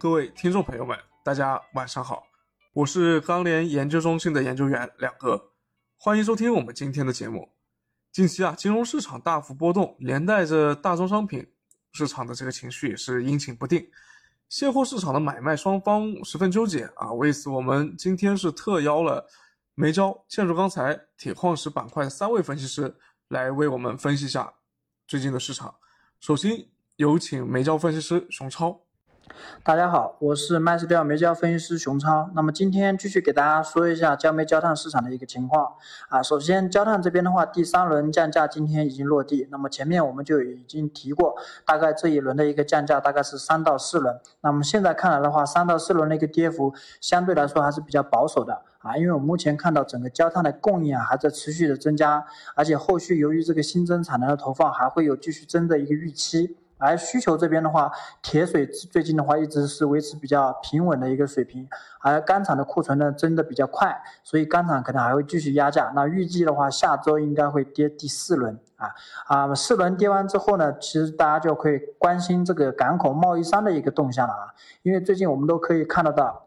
[0.00, 2.22] 各位听众朋友们，大家晚上好，
[2.72, 5.50] 我是钢联研究中心的研究员两哥，
[5.98, 7.50] 欢迎收听我们今天的节目。
[8.10, 11.46] 近期啊，金融市场大幅波动，连带着大宗商品
[11.92, 13.86] 市场的这个情绪也是阴晴不定，
[14.48, 17.12] 现货市场的买卖双方十分纠结啊。
[17.12, 19.28] 为此，我们今天是特邀了
[19.74, 22.96] 煤焦、建筑钢材、铁矿石板块的三位分析师
[23.28, 24.50] 来为我们分析一下
[25.06, 25.74] 最近的市场。
[26.20, 26.52] 首先
[26.96, 28.80] 有请煤焦分析师熊超。
[29.62, 32.30] 大家好，我是麦斯调煤焦分析师熊超。
[32.34, 35.74] 那么今天继续给大家说一下焦煤焦炭市场的一个情况
[36.08, 36.22] 啊。
[36.22, 39.46] 首先，焦炭这边的话，第三轮降价今天已经落地。
[39.50, 44.18] 那么前面我们就已经提过，大概这一轮的一个降价大概是三到四轮。
[44.40, 48.96] 那么现在看来的话，三到四轮的一个跌幅相对来说还是比较保守的啊。
[48.96, 52.24] 因为我目前看到整个焦炭的供应啊还在持续的增加，
[52.56, 56.56] 而且后续由于这个新增产能的投放，还会有继续增的一个预期。
[56.80, 61.68] 而需求这边的话，铁水最近的话一直是维持比较平稳的一个水平，
[62.00, 65.92] 而钢厂的库存呢增的比较快，所以钢厂可能还会继续压价。
[65.94, 68.90] 那预计的话，下周应该会跌第四轮啊
[69.26, 76.46] 啊，四轮跌完之后呢，其实大家就可以关心这个港口贸易商的一个动向了啊，因为最近我们都可以看得到，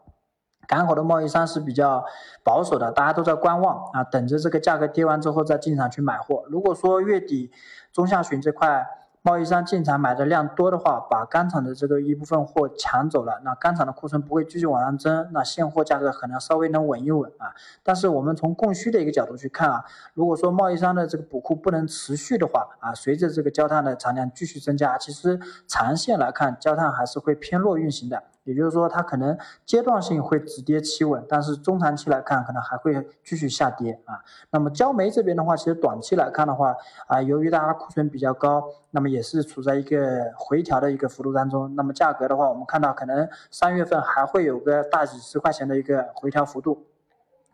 [0.66, 2.04] 港口的贸易商是比较
[2.42, 6.44] 保守的，大家都在观望啊，等着这个价格跌完之后再进场去买货。
[6.48, 7.52] 如果说月底
[7.92, 8.84] 中下旬这块，
[9.26, 17.54] 贸易商进场买的量多的话，把钢厂的这个一部分货抢走了，那钢厂的库存不会继续往上增，那现货价格可能稍微能稳一稳啊。
[17.82, 28.24] 但是我们从供需的一个角度去看啊，如果说贸易商的这个补库不能持续的话啊，随着这个焦炭的产量继续增加，其实长线来看焦炭还是会偏弱运行的。
[28.44, 34.20] 也就是说，它可能阶段性会止跌企稳，但是中长期来看，可能还会继续下跌啊。
[34.50, 41.74] 那么焦煤这边的话，其实短期来看的话，啊，由于大家库存比较高，那么也是处在一个回调的一个幅度当中。
[41.74, 46.84] 那么价格的话，我们看到可能三月份还会有个大几十块钱的一个回调幅度。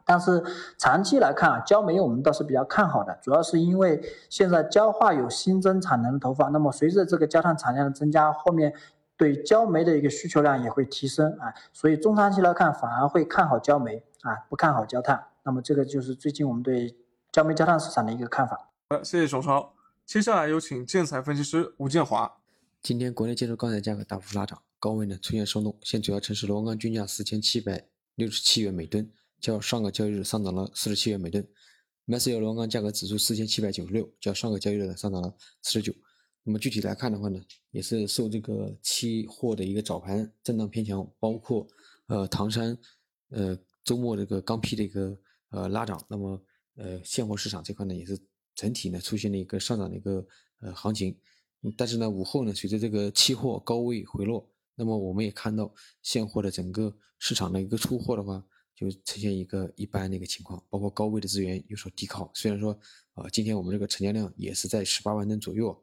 [0.05, 0.43] 但是
[0.77, 8.75] 长期来看啊，焦煤我们倒是比较看好的，主要是因为现在焦化有新增产能的投放，那么随着这个焦炭产量的增加，后面。
[9.21, 15.23] 对焦煤的一个需求量也会提升啊，所以中长期来看反而会看好焦煤啊，不看好焦炭。
[15.43, 16.97] 那么这个就是最近我们对
[17.31, 18.71] 焦煤焦炭市场的一个看法。
[18.89, 19.75] 呃，谢谢熊超。
[20.07, 22.39] 接下来有请建材分析师吴建华。
[22.83, 29.07] 今天国内建筑钢材价格大幅拉涨，高位呢出现松动，现主要城市螺纹钢均价四千七百六十七元每吨，
[29.39, 31.47] 较上个交易日上涨了四十七元每吨。
[32.07, 35.93] m a s 螺纹钢价格指数四千七百九十六，较上个交易日上涨了四十九。
[36.43, 37.39] 那么具体来看的话呢，
[37.71, 41.67] 也是受这个期货的一个早盘震荡偏强，包括
[42.07, 42.77] 呃唐山
[43.29, 45.17] 呃周末这个钢坯的一个
[45.51, 46.43] 呃拉涨，那么
[46.77, 48.19] 呃现货市场这块呢也是
[48.55, 50.27] 整体呢出现了一个上涨的一个
[50.61, 51.15] 呃行情，
[51.77, 58.43] 但是呢午后呢随着这个期货高位回落，那么我们也看到现货的整个市场的一个出货的话
[58.75, 62.73] 就呈现一个一般的一个情况，包括高位的资源有所抵抗，虽然说
[63.13, 65.79] 啊今天我们这个成交量也是在十八万吨左右。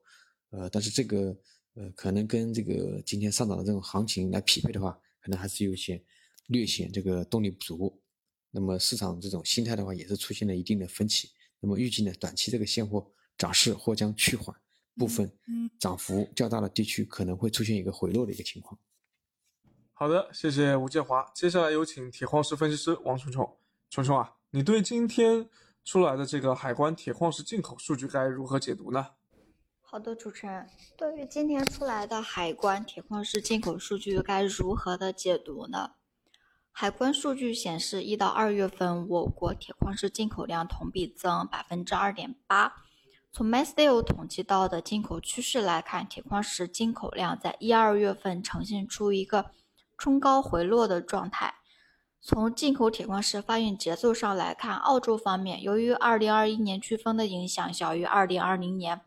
[0.58, 1.38] 呃，但是这个
[1.76, 6.04] 呃，可能跟这个今天上涨的这种行情来匹配的话，可能还是有些
[6.48, 8.02] 略显这个动力不足。
[8.50, 11.30] 那么市场这种心态的话，也是出现了一定的分歧。
[11.60, 13.08] 那么预计呢，短期这个现货
[13.38, 14.56] 涨势或将趋缓，
[14.96, 15.32] 部分
[15.78, 18.80] 涨幅较大的地区可能会出现一个回落的一个情况。
[19.94, 21.24] 好的，谢谢吴建华。
[21.36, 23.48] 接下来有请铁矿石分析师王琼琼。
[23.92, 25.48] 琼琼啊，你对今天
[25.86, 29.06] 出来的这个海关铁矿石进口数据该如何解读呢？
[29.90, 30.68] 好的，主持人，
[30.98, 35.92] 对于今天出来的海关铁矿石进口数据，该如何的解读呢？
[36.74, 42.84] 海关数据显示，一到二月份我国铁矿石进口量同比增百分之二点八。
[43.32, 49.52] 从 MySteel 统计到的进口趋势来看，铁矿石进口量在一二月份呈现出一个
[49.98, 51.56] 冲高回落的状态。
[52.20, 59.00] 从进口铁矿石发运节奏上来看，澳洲方面由于二零二一年飓风的影响小于二零二零年。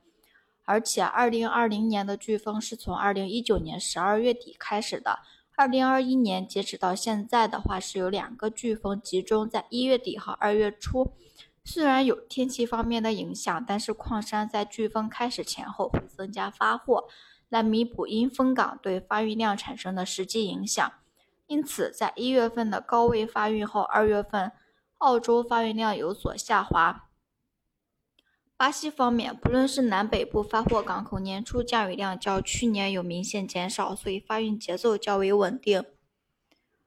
[0.71, 5.19] 而且，二零二零年的飓风是从二零一九年十二月底开始的。
[5.57, 11.11] 二零二一年截止到现在的话，是有两个飓风集中在一月底和二月初。
[11.65, 17.09] 虽然有天气方面的影响，但是矿山在飓风开始前后会增加发货，
[17.49, 20.93] 来弥补因风港对发运量产生的实际影响。
[21.49, 24.53] 因此，在一月份的高位发运后，二月份
[24.99, 27.10] 澳洲发运量有所下滑。
[28.61, 35.83] 巴西方面，不论是南北部发货港口，年初降雨量较去年有明显减少，所以发运节奏较为稳定。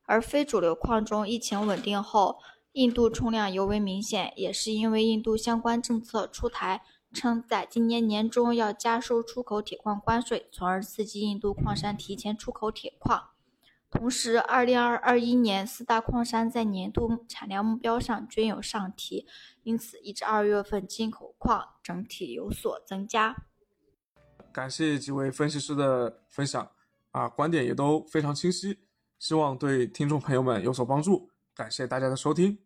[0.03, 2.37] 而非主流矿中，疫情稳定后，
[2.73, 13.32] 印度冲量尤为明显，也是因为印度相关政策出台，称在今年年中要加收出口铁矿关税，从而刺激印度矿山提前出口铁矿。
[13.93, 19.27] 同时，二零二二一年四大矿山在年度产量目标上均有上提，
[19.61, 23.45] 因此一至二月份进口矿整体有所增加。
[24.51, 26.71] 感谢几位分析师的分享，
[27.11, 28.79] 啊，观点也都非常清晰，
[29.19, 31.29] 希望对听众朋友们有所帮助。
[31.55, 32.57] 感谢大家的收听。